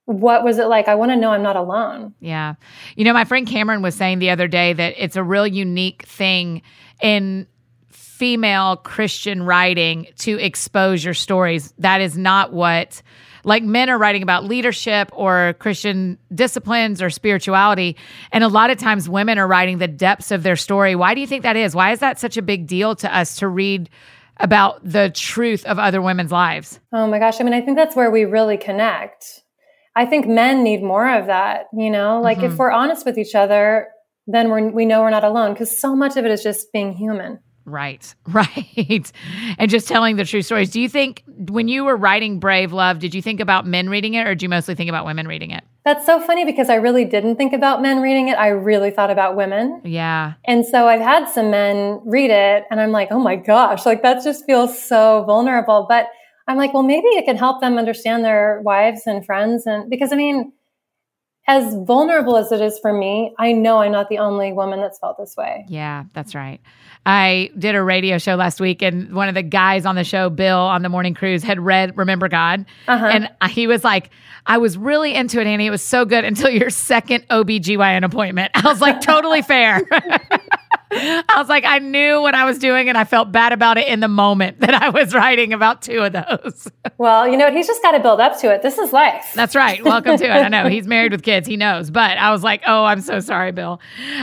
[0.04, 0.88] what was it like?
[0.88, 2.14] I want to know I'm not alone.
[2.20, 2.54] Yeah.
[2.96, 6.02] You know, my friend Cameron was saying the other day that it's a real unique
[6.02, 6.62] thing
[7.00, 7.46] in
[7.90, 11.72] female Christian writing to expose your stories.
[11.78, 13.02] That is not what
[13.44, 17.96] like men are writing about leadership or Christian disciplines or spirituality.
[18.30, 20.94] And a lot of times women are writing the depths of their story.
[20.94, 21.74] Why do you think that is?
[21.74, 23.90] Why is that such a big deal to us to read
[24.38, 26.80] about the truth of other women's lives?
[26.92, 27.40] Oh my gosh.
[27.40, 29.42] I mean, I think that's where we really connect.
[29.94, 32.20] I think men need more of that, you know?
[32.20, 32.56] Like, if mm-hmm.
[32.56, 33.88] we're honest with each other,
[34.26, 36.94] then we're, we know we're not alone because so much of it is just being
[36.94, 37.40] human.
[37.64, 39.12] Right, right.
[39.58, 40.70] And just telling the true stories.
[40.70, 44.14] Do you think when you were writing Brave Love, did you think about men reading
[44.14, 45.64] it or did you mostly think about women reading it?
[45.84, 48.34] That's so funny because I really didn't think about men reading it.
[48.38, 49.80] I really thought about women.
[49.84, 50.34] Yeah.
[50.44, 54.02] And so I've had some men read it and I'm like, oh my gosh, like
[54.02, 55.86] that just feels so vulnerable.
[55.88, 56.06] But
[56.46, 59.66] I'm like, well, maybe it can help them understand their wives and friends.
[59.66, 60.52] And because I mean,
[61.48, 64.98] as vulnerable as it is for me, I know I'm not the only woman that's
[64.98, 65.64] felt this way.
[65.68, 66.60] Yeah, that's right.
[67.04, 70.30] I did a radio show last week, and one of the guys on the show,
[70.30, 72.64] Bill, on the morning cruise, had read Remember God.
[72.86, 73.06] Uh-huh.
[73.06, 74.10] And he was like,
[74.46, 75.66] I was really into it, Annie.
[75.66, 78.52] It was so good until your second OBGYN appointment.
[78.54, 79.82] I was like, totally fair.
[80.94, 83.88] I was like, I knew what I was doing and I felt bad about it
[83.88, 86.68] in the moment that I was writing about two of those.
[86.98, 87.54] well, you know what?
[87.54, 88.62] He's just got to build up to it.
[88.62, 89.32] This is life.
[89.34, 89.82] That's right.
[89.82, 90.30] Welcome to it.
[90.30, 91.48] I know he's married with kids.
[91.48, 91.90] He knows.
[91.90, 93.80] But I was like, oh, I'm so sorry, Bill.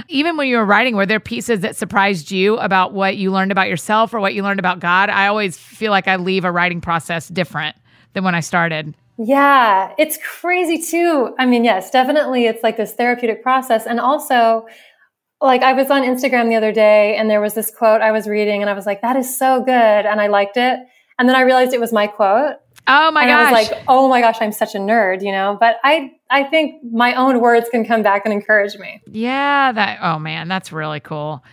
[0.08, 3.52] Even when you were writing, were there pieces that surprised you about what you learned
[3.52, 5.10] about yourself or what you learned about God?
[5.10, 7.76] I always feel like I leave a writing process different
[8.14, 8.96] than when I started.
[9.22, 11.36] Yeah, it's crazy too.
[11.38, 13.86] I mean, yes, definitely it's like this therapeutic process.
[13.86, 14.66] And also,
[15.42, 18.28] like I was on Instagram the other day and there was this quote I was
[18.28, 19.72] reading and I was like, that is so good.
[19.72, 20.80] And I liked it.
[21.18, 22.56] And then I realized it was my quote.
[22.88, 23.48] Oh my and gosh.
[23.48, 25.58] I was like, oh my gosh, I'm such a nerd, you know?
[25.60, 29.02] But I I think my own words can come back and encourage me.
[29.06, 31.44] Yeah, that oh man, that's really cool.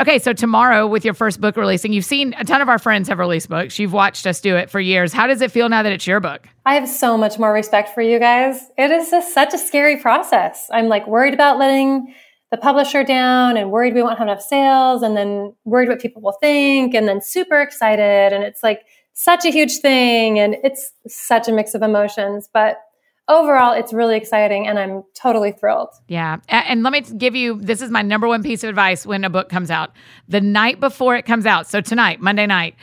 [0.00, 3.08] Okay, so tomorrow with your first book releasing, you've seen a ton of our friends
[3.08, 3.78] have released books.
[3.78, 5.12] You've watched us do it for years.
[5.12, 6.46] How does it feel now that it's your book?
[6.64, 8.70] I have so much more respect for you guys.
[8.78, 10.68] It is just such a scary process.
[10.72, 12.14] I'm like worried about letting
[12.52, 16.20] the publisher down and worried we won't have enough sales and then worried what people
[16.20, 18.34] will think and then super excited.
[18.34, 18.82] And it's like
[19.14, 22.50] such a huge thing and it's such a mix of emotions.
[22.52, 22.78] But
[23.26, 25.88] overall it's really exciting and i'm totally thrilled.
[26.08, 26.38] Yeah.
[26.48, 29.30] And let me give you this is my number one piece of advice when a
[29.30, 29.92] book comes out.
[30.28, 32.74] The night before it comes out so tonight monday night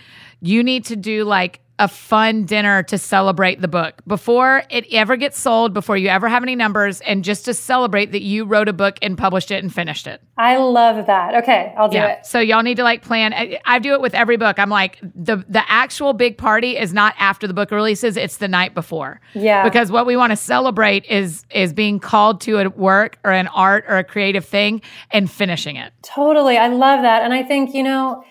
[0.42, 5.16] you need to do like a fun dinner to celebrate the book before it ever
[5.16, 8.68] gets sold, before you ever have any numbers, and just to celebrate that you wrote
[8.68, 10.22] a book and published it and finished it.
[10.38, 11.36] I love that.
[11.36, 12.08] Okay, I'll do yeah.
[12.08, 12.26] it.
[12.26, 13.34] So y'all need to like plan.
[13.34, 14.60] I, I, do it with every book.
[14.60, 18.50] I'm like the the actual big party is not after the book releases; it's the
[18.50, 19.22] night before.
[19.34, 19.64] Yeah.
[19.64, 23.48] Because what we want to celebrate is is being called to a work or an
[23.48, 25.94] art or a creative thing and finishing it.
[26.02, 28.24] Totally, I love that, and I think you know.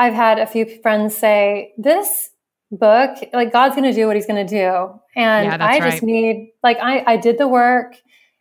[0.00, 2.30] I've had a few friends say this
[2.70, 5.00] book, like God's going to do what he's going to do.
[5.16, 6.02] And yeah, I just right.
[6.02, 7.94] need, like, I, I did the work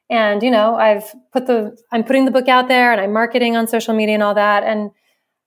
[0.10, 3.56] and, you know, I've put the, I'm putting the book out there and I'm marketing
[3.56, 4.64] on social media and all that.
[4.64, 4.92] And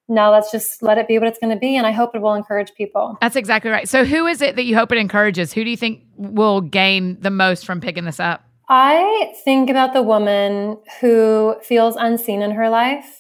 [0.08, 1.76] now let's just let it be what it's going to be.
[1.76, 3.16] And I hope it will encourage people.
[3.20, 3.88] That's exactly right.
[3.88, 5.52] So who is it that you hope it encourages?
[5.52, 8.44] Who do you think will gain the most from picking this up?
[8.68, 13.19] I think about the woman who feels unseen in her life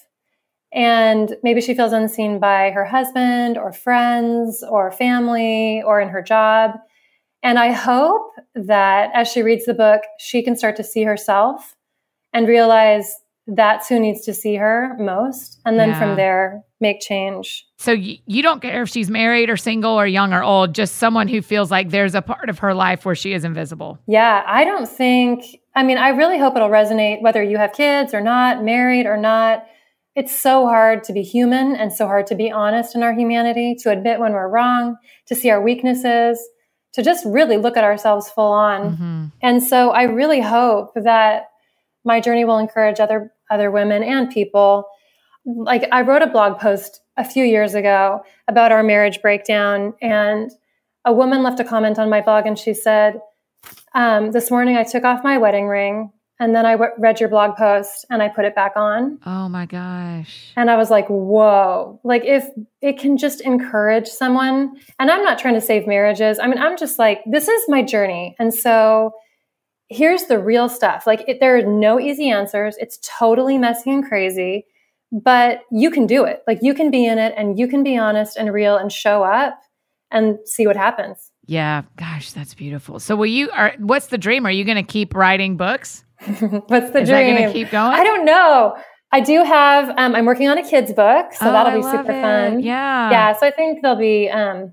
[0.72, 6.22] and maybe she feels unseen by her husband or friends or family or in her
[6.22, 6.72] job.
[7.42, 11.76] And I hope that as she reads the book, she can start to see herself
[12.32, 13.12] and realize
[13.46, 15.60] that's who needs to see her most.
[15.64, 15.98] And then yeah.
[15.98, 17.66] from there, make change.
[17.78, 20.96] So y- you don't care if she's married or single or young or old, just
[20.96, 23.98] someone who feels like there's a part of her life where she is invisible.
[24.06, 28.14] Yeah, I don't think, I mean, I really hope it'll resonate whether you have kids
[28.14, 29.66] or not, married or not
[30.16, 33.76] it's so hard to be human and so hard to be honest in our humanity,
[33.82, 34.96] to admit when we're wrong,
[35.26, 36.40] to see our weaknesses,
[36.92, 38.92] to just really look at ourselves full on.
[38.92, 39.26] Mm-hmm.
[39.42, 41.44] And so I really hope that
[42.04, 44.84] my journey will encourage other other women and people.
[45.44, 50.50] Like I wrote a blog post a few years ago about our marriage breakdown and
[51.04, 53.20] a woman left a comment on my blog and she said,
[53.94, 57.28] um, this morning I took off my wedding ring and then I w- read your
[57.28, 59.18] blog post and I put it back on.
[59.26, 60.52] Oh my gosh.
[60.56, 62.00] And I was like, whoa.
[62.02, 62.48] Like, if
[62.80, 66.38] it can just encourage someone, and I'm not trying to save marriages.
[66.38, 68.36] I mean, I'm just like, this is my journey.
[68.38, 69.12] And so
[69.88, 71.06] here's the real stuff.
[71.06, 72.76] Like, it, there are no easy answers.
[72.78, 74.64] It's totally messy and crazy,
[75.12, 76.42] but you can do it.
[76.46, 79.22] Like, you can be in it and you can be honest and real and show
[79.22, 79.60] up
[80.10, 81.30] and see what happens.
[81.44, 83.00] Yeah, gosh, that's beautiful.
[83.00, 83.50] So, will you?
[83.50, 84.46] Are what's the dream?
[84.46, 86.04] Are you going to keep writing books?
[86.66, 87.34] What's the Is dream?
[87.34, 87.92] That gonna keep going?
[87.92, 88.76] I don't know.
[89.12, 89.88] I do have.
[89.96, 92.22] Um, I'm working on a kids book, so oh, that'll be super it.
[92.22, 92.60] fun.
[92.60, 93.32] Yeah, yeah.
[93.36, 94.72] So I think there'll be um,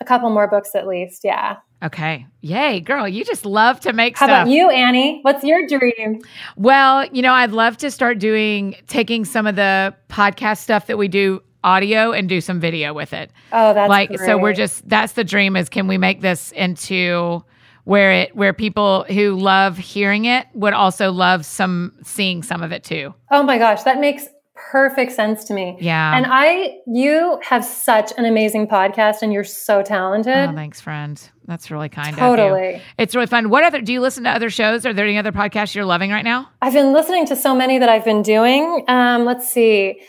[0.00, 1.22] a couple more books at least.
[1.24, 1.56] Yeah.
[1.82, 2.26] Okay.
[2.40, 3.06] Yay, girl.
[3.06, 4.42] You just love to make How stuff.
[4.42, 5.20] about you, Annie?
[5.22, 6.20] What's your dream?
[6.56, 10.98] Well, you know, I'd love to start doing, taking some of the podcast stuff that
[10.98, 13.30] we do audio and do some video with it.
[13.52, 14.20] Oh, that's like, great.
[14.20, 17.44] so we're just, that's the dream is can we make this into,
[17.88, 22.70] where it where people who love hearing it would also love some seeing some of
[22.70, 23.14] it too.
[23.30, 24.28] Oh my gosh, that makes
[24.70, 25.78] perfect sense to me.
[25.80, 26.14] Yeah.
[26.14, 30.50] And I you have such an amazing podcast and you're so talented.
[30.50, 31.18] Oh, thanks, friend.
[31.46, 32.74] That's really kind totally.
[32.74, 32.80] of you.
[32.98, 33.48] It's really fun.
[33.48, 34.84] What other do you listen to other shows?
[34.84, 36.50] Are there any other podcasts you're loving right now?
[36.60, 38.84] I've been listening to so many that I've been doing.
[38.86, 40.02] Um, let's see.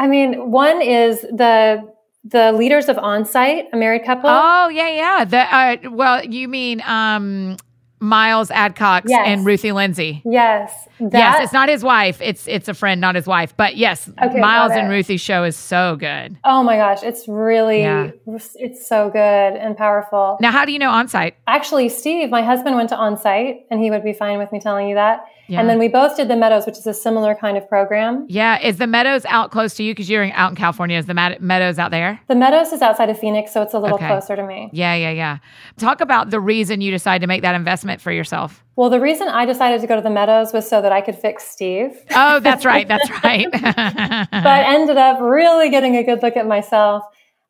[0.00, 1.93] I mean, one is the
[2.24, 4.30] the leaders of onsite, a married couple.
[4.30, 5.24] Oh yeah, yeah.
[5.24, 7.56] The uh, well, you mean um,
[8.00, 9.22] Miles Adcox Yes.
[9.26, 10.20] and Ruthie Lindsay.
[10.24, 10.72] Yes.
[11.00, 12.20] yes, it's not his wife.
[12.20, 13.56] It's it's a friend, not his wife.
[13.56, 14.90] But yes, Okay, Miles and.
[14.90, 16.36] Ruthie's show is so good.
[16.44, 18.10] Oh my gosh, it's really Yeah.
[18.26, 19.18] it's so good
[19.56, 20.36] and powerful.
[20.40, 21.36] Now, how do you know on site?
[21.46, 24.88] Actually, Steve, my husband went to on-site and he would be fine with me telling
[24.88, 25.24] you that.
[25.46, 25.60] Yeah.
[25.60, 28.24] And then we both did the Meadows, which is a similar kind of program.
[28.30, 29.92] Yeah, is the Meadows out close to you?
[29.92, 30.96] Because you're out in California.
[30.96, 32.18] Is the Meadows out there?
[32.28, 34.06] The Meadows is outside of Phoenix, so it's a little Okay.
[34.06, 34.70] closer to me.
[34.72, 35.38] Yeah, yeah, yeah.
[35.76, 38.64] Talk about the reason you decided to make that investment for yourself.
[38.76, 41.16] Well, the reason I decided to go to the Meadows was so that I could
[41.16, 41.96] fix Steve.
[42.14, 42.86] Oh, that's right.
[42.86, 43.50] That's right.
[43.52, 47.04] but I ended up really getting a good look at myself.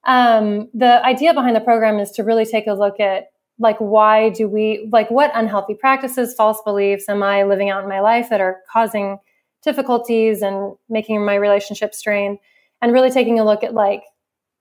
[0.05, 3.29] Um, the idea behind the program is to really take a look at
[3.59, 7.89] like why do we like what unhealthy practices, false beliefs am I living out in
[7.89, 9.19] my life that are causing
[9.63, 12.39] difficulties and making my relationship strain
[12.83, 14.03] and really taking a look at like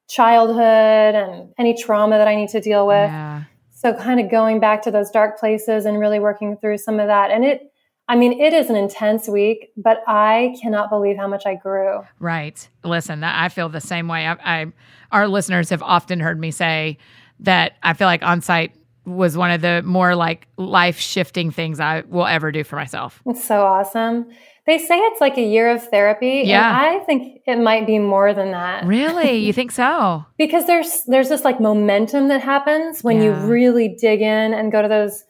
[0.08, 3.10] childhood and any trauma that I need to deal with.
[3.10, 3.44] yeah.
[3.84, 7.08] So kind of going back to those dark places and really working through some of
[7.08, 7.32] that.
[7.32, 7.70] And it,
[8.08, 12.02] I mean, it is an intense week, but I cannot believe how much I grew.
[12.20, 12.66] Right.
[12.86, 14.26] Listen, I feel the same way.
[14.26, 14.66] I, I,
[15.12, 16.98] our listeners have often heard me say
[17.42, 18.72] that I feel like Onsite
[19.06, 23.22] was one of the more like life shifting things I will ever do for myself.
[23.26, 24.32] It's so awesome.
[24.66, 26.44] They say it's like a year of therapy.
[26.46, 26.68] Yeah.
[26.88, 28.86] And I think it might be more than that.
[28.86, 29.38] Really?
[29.38, 30.26] you think so?
[30.38, 33.24] Because there's there's this like momentum that happens when Yeah.
[33.42, 35.24] you really dig in and go to those,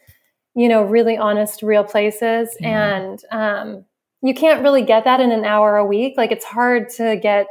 [0.56, 2.56] you know, really honest, real places.
[2.60, 2.96] Yeah.
[2.96, 3.86] And um,
[4.22, 6.14] you can't really get that in an hour a week.
[6.16, 7.48] Like it's hard to get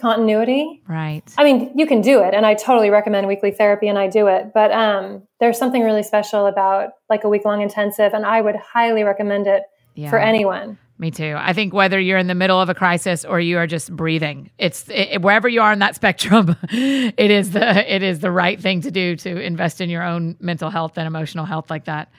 [0.00, 0.82] continuity.
[0.88, 1.22] Right.
[1.38, 4.26] I mean, you can do it, and I totally recommend weekly therapy, and I do
[4.26, 4.52] it.
[4.52, 8.56] But um, there's something really special about like a week long intensive, and I would
[8.56, 9.62] highly recommend it
[9.94, 10.10] Yeah.
[10.10, 10.78] for anyone.
[10.98, 11.34] Me too.
[11.36, 14.50] I think whether you're in the middle of a crisis or you are just breathing,
[14.56, 18.58] it's it, wherever you are on that spectrum, it is the it is the right
[18.58, 22.10] thing to do to invest in your own mental health and emotional health like that.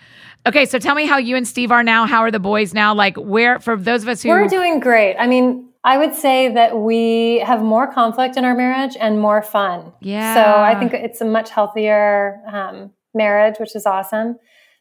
[0.46, 2.06] Okay, so tell me how you and Steve are now.
[2.06, 2.94] How are the boys now?
[2.94, 5.16] Like where for those of us who We're doing great.
[5.18, 9.42] I mean, I would say that we have more conflict in our marriage and more
[9.42, 9.92] fun.
[10.02, 10.36] Yeah.
[10.36, 14.38] So I think it's a much healthier um, marriage, which is awesome.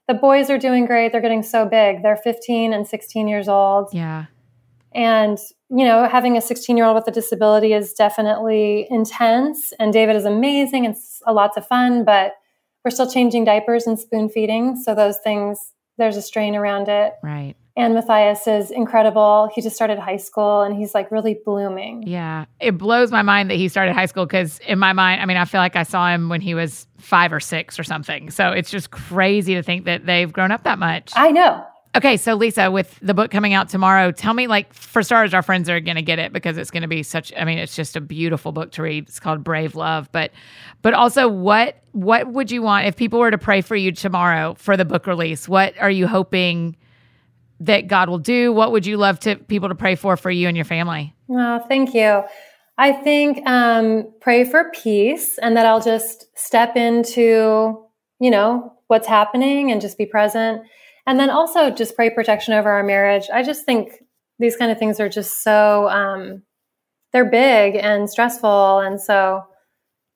[0.08, 1.12] The boys are doing great.
[1.12, 2.02] They're getting so big.
[2.02, 3.88] They're 15 and 16 years old.
[3.92, 4.26] yeah.
[4.94, 5.36] And,
[5.68, 9.72] you know, having a 16 year old with a disability is definitely intense.
[9.78, 12.32] And David is amazing and s- a lots of fun, but
[12.84, 14.76] we're still changing diapers and spoon feeding.
[14.76, 17.12] So those things, there's a strain around it.
[17.22, 17.56] Right.
[17.78, 19.50] And Matthias is incredible.
[19.54, 22.04] He just started high school and he's like really blooming.
[22.06, 22.46] Yeah.
[22.58, 25.36] It blows my mind that he started high school because, in my mind, I mean,
[25.36, 28.30] I feel like I saw him when he was five or six or something.
[28.30, 31.12] So it's just crazy to think that they've grown up that much.
[31.16, 31.66] I know.
[31.94, 32.16] Okay.
[32.16, 35.68] So, Lisa, with the book coming out tomorrow, tell me, like, for starters, our friends
[35.68, 37.94] are going to get it because it's going to be such, I mean, it's just
[37.94, 39.08] a beautiful book to read.
[39.08, 40.10] It's called Brave Love.
[40.12, 40.32] But,
[40.80, 44.54] but also, what, what would you want if people were to pray for you tomorrow
[44.54, 45.46] for the book release?
[45.46, 46.76] What are you hoping
[47.60, 48.52] that God will do?
[48.52, 51.14] What would you love to people to pray for for you and your family?
[51.30, 52.22] Oh, thank you.
[52.78, 57.82] I think um, pray for peace and that I'll just step into,
[58.20, 60.62] you know, what's happening and just be present.
[61.06, 63.28] And then also just pray protection over our marriage.
[63.32, 63.92] I just think
[64.38, 66.42] these kind of things are just so, um,
[67.12, 68.80] they're big and stressful.
[68.80, 69.42] And so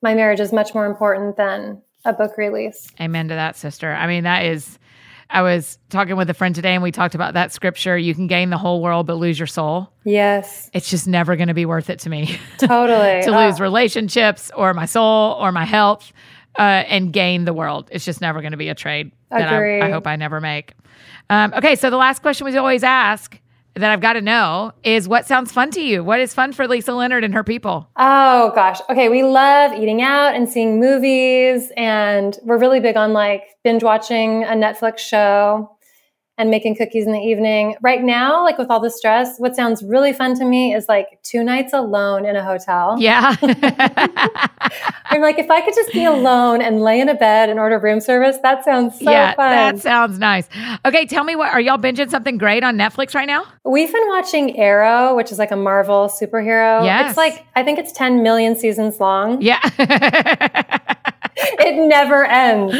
[0.02, 2.88] my marriage is much more important than a book release.
[3.00, 3.92] Amen to that, sister.
[3.92, 4.78] I mean, that is.
[5.32, 7.96] I was talking with a friend today, and we talked about that scripture.
[7.96, 9.92] You can gain the whole world, but lose your soul.
[10.04, 13.22] Yes, It's just never going to be worth it to me totally.
[13.22, 16.12] to Oh, lose relationships or my soul or my health
[16.58, 17.88] uh, and gain the world.
[17.92, 20.72] It's just never going to be a trade that I, I hope I never make.
[21.28, 23.38] Um, okay, so the last question we always ask
[23.74, 26.02] that I've got to know is what sounds fun to you?
[26.02, 27.88] What is fun for Lisa Leonard and her people?
[27.96, 28.80] Oh gosh.
[28.90, 29.08] Okay.
[29.08, 31.72] We love eating out and seeing movies.
[31.76, 35.70] And we're really big on like binge watching a Netflix show
[36.40, 37.76] and making cookies in the evening.
[37.82, 41.22] Right now, like with all the stress, what sounds really fun to me is like
[41.22, 42.96] two nights alone in a hotel.
[42.98, 43.36] Yeah.
[45.10, 47.78] I'm like, if I could just be alone and lay in a bed and order
[47.78, 49.50] room service, that sounds so yeah, fun.
[49.50, 50.48] that sounds nice.
[50.86, 53.44] Okay, tell me what are y'all binging something great on Netflix right now?
[53.64, 56.82] We've been watching Arrow, which is like a Marvel superhero.
[56.82, 57.10] Yes.
[57.10, 59.42] It's like, I think it's 10 million seasons long.
[59.42, 59.60] Yeah.
[61.42, 62.74] It never ends.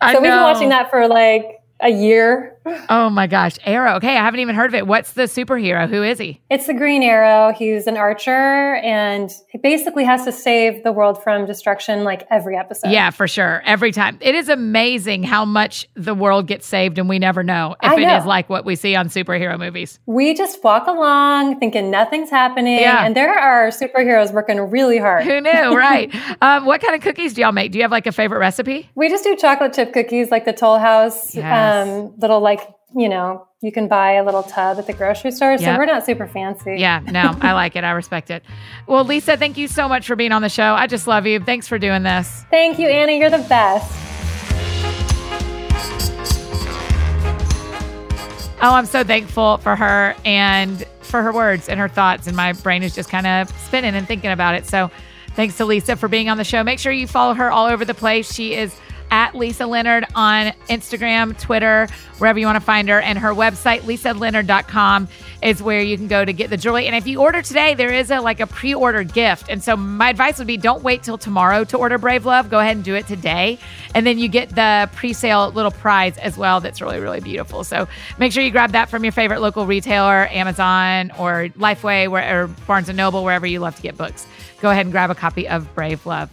[0.00, 2.56] I so we've been watching that for like a year.
[2.88, 3.96] oh my gosh, Arrow.
[3.96, 4.86] Okay, I haven't even heard of it.
[4.86, 5.88] What's the superhero?
[5.88, 6.40] Who is he?
[6.48, 7.52] It's the Green Arrow.
[7.52, 12.56] He's an archer and he basically has to save the world from destruction like every
[12.56, 12.90] episode.
[12.90, 13.60] Yeah, for sure.
[13.66, 14.16] Every time.
[14.22, 17.96] It is amazing how much the world gets saved and we never know if I
[17.96, 18.16] it know.
[18.16, 19.98] is like what we see on superhero movies.
[20.06, 22.78] We just walk along thinking nothing's happening.
[22.78, 23.04] Yeah.
[23.04, 25.24] And there are superheroes working really hard.
[25.24, 26.14] Who knew, right?
[26.40, 27.72] um, what kind of cookies do y'all make?
[27.72, 28.88] Do you have like a favorite recipe?
[28.94, 31.44] We just do chocolate chip cookies like the Toll House Yes.
[31.64, 31.88] Yes.
[31.88, 32.60] Um, little like
[32.96, 35.56] you know you can buy a little tub at the grocery store.
[35.58, 35.78] So Yep.
[35.78, 36.76] we're not super fancy.
[36.78, 37.84] Yeah, no, I like it.
[37.84, 38.42] I respect it.
[38.86, 40.74] Well, Lisa, thank you so much for being on the show.
[40.74, 41.40] I just love you.
[41.40, 42.44] Thanks for doing this.
[42.50, 43.18] Thank you, Annie.
[43.18, 43.90] You're the best.
[48.62, 52.26] Oh, I'm so thankful for her and for her words and her thoughts.
[52.26, 54.66] And my brain is just kind of spinning and thinking about it.
[54.66, 54.90] So
[55.34, 56.62] thanks to Lisa for being on the show.
[56.64, 58.32] Make sure you follow her all over the place.
[58.32, 58.74] She is
[59.10, 61.88] at Lisa Leonard on Instagram, Twitter,
[62.18, 63.00] wherever you want to find her.
[63.00, 65.08] And her website, lisaleonard.com,
[65.42, 66.86] is where you can go to get the jewelry.
[66.86, 69.46] And if you order today, there is a like a pre-order gift.
[69.48, 72.50] And so my advice would be don't wait till tomorrow to order Brave Love.
[72.50, 73.58] Go ahead and do it today.
[73.94, 77.64] And then you get the pre-sale little prize as well that's really, really beautiful.
[77.64, 77.86] So
[78.18, 82.46] make sure you grab that from your favorite local retailer, Amazon or Lifeway where, or
[82.48, 84.26] Barnes & Noble, wherever you love to get books.
[84.64, 86.30] Go ahead and grab a copy of Brave Love.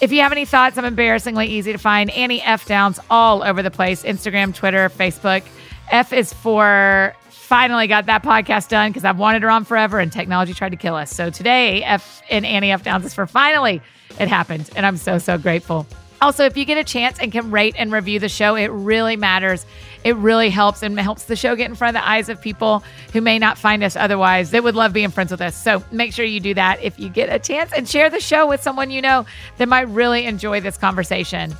[0.00, 2.10] If you have any thoughts, I'm embarrassingly easy to find.
[2.10, 2.64] Annie F.
[2.64, 5.42] Downs all over the place Instagram, Twitter, Facebook.
[5.90, 10.12] F is for finally got that podcast done because I've wanted her on forever and
[10.12, 11.12] technology tried to kill us.
[11.12, 12.84] So today, F and Annie F.
[12.84, 13.82] Downs is for finally
[14.20, 14.70] it happened.
[14.76, 15.84] And I'm so, so grateful.
[16.20, 19.16] Also, if you get a chance and can rate and review the show, it really
[19.16, 19.66] matters.
[20.04, 22.82] It really helps and helps the show get in front of the eyes of people
[23.12, 24.50] who may not find us otherwise.
[24.50, 25.56] They would love being friends with us.
[25.56, 28.48] So make sure you do that if you get a chance and share the show
[28.48, 29.26] with someone you know
[29.58, 31.54] that might really enjoy this conversation.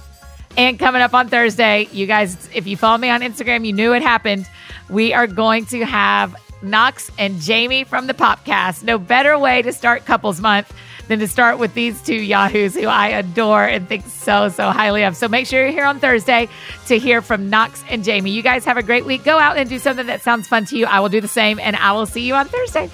[0.56, 3.94] And coming up on Thursday, you guys, if you follow me on Instagram, you knew
[3.94, 4.46] it happened.
[4.90, 8.82] We are going to have Knox and Jamie from the Popcast.
[8.82, 10.72] No better way to start couples month
[11.12, 15.04] than to start with these two yahoos who I adore and think so, so highly
[15.04, 15.14] of.
[15.14, 16.48] So make sure you're here on Thursday
[16.86, 18.30] to hear from Knox and Jamie.
[18.30, 19.22] You guys have a great week.
[19.22, 20.86] Go out and do something that sounds fun to you.
[20.86, 22.88] I will do the same, and I will see you on Thursday.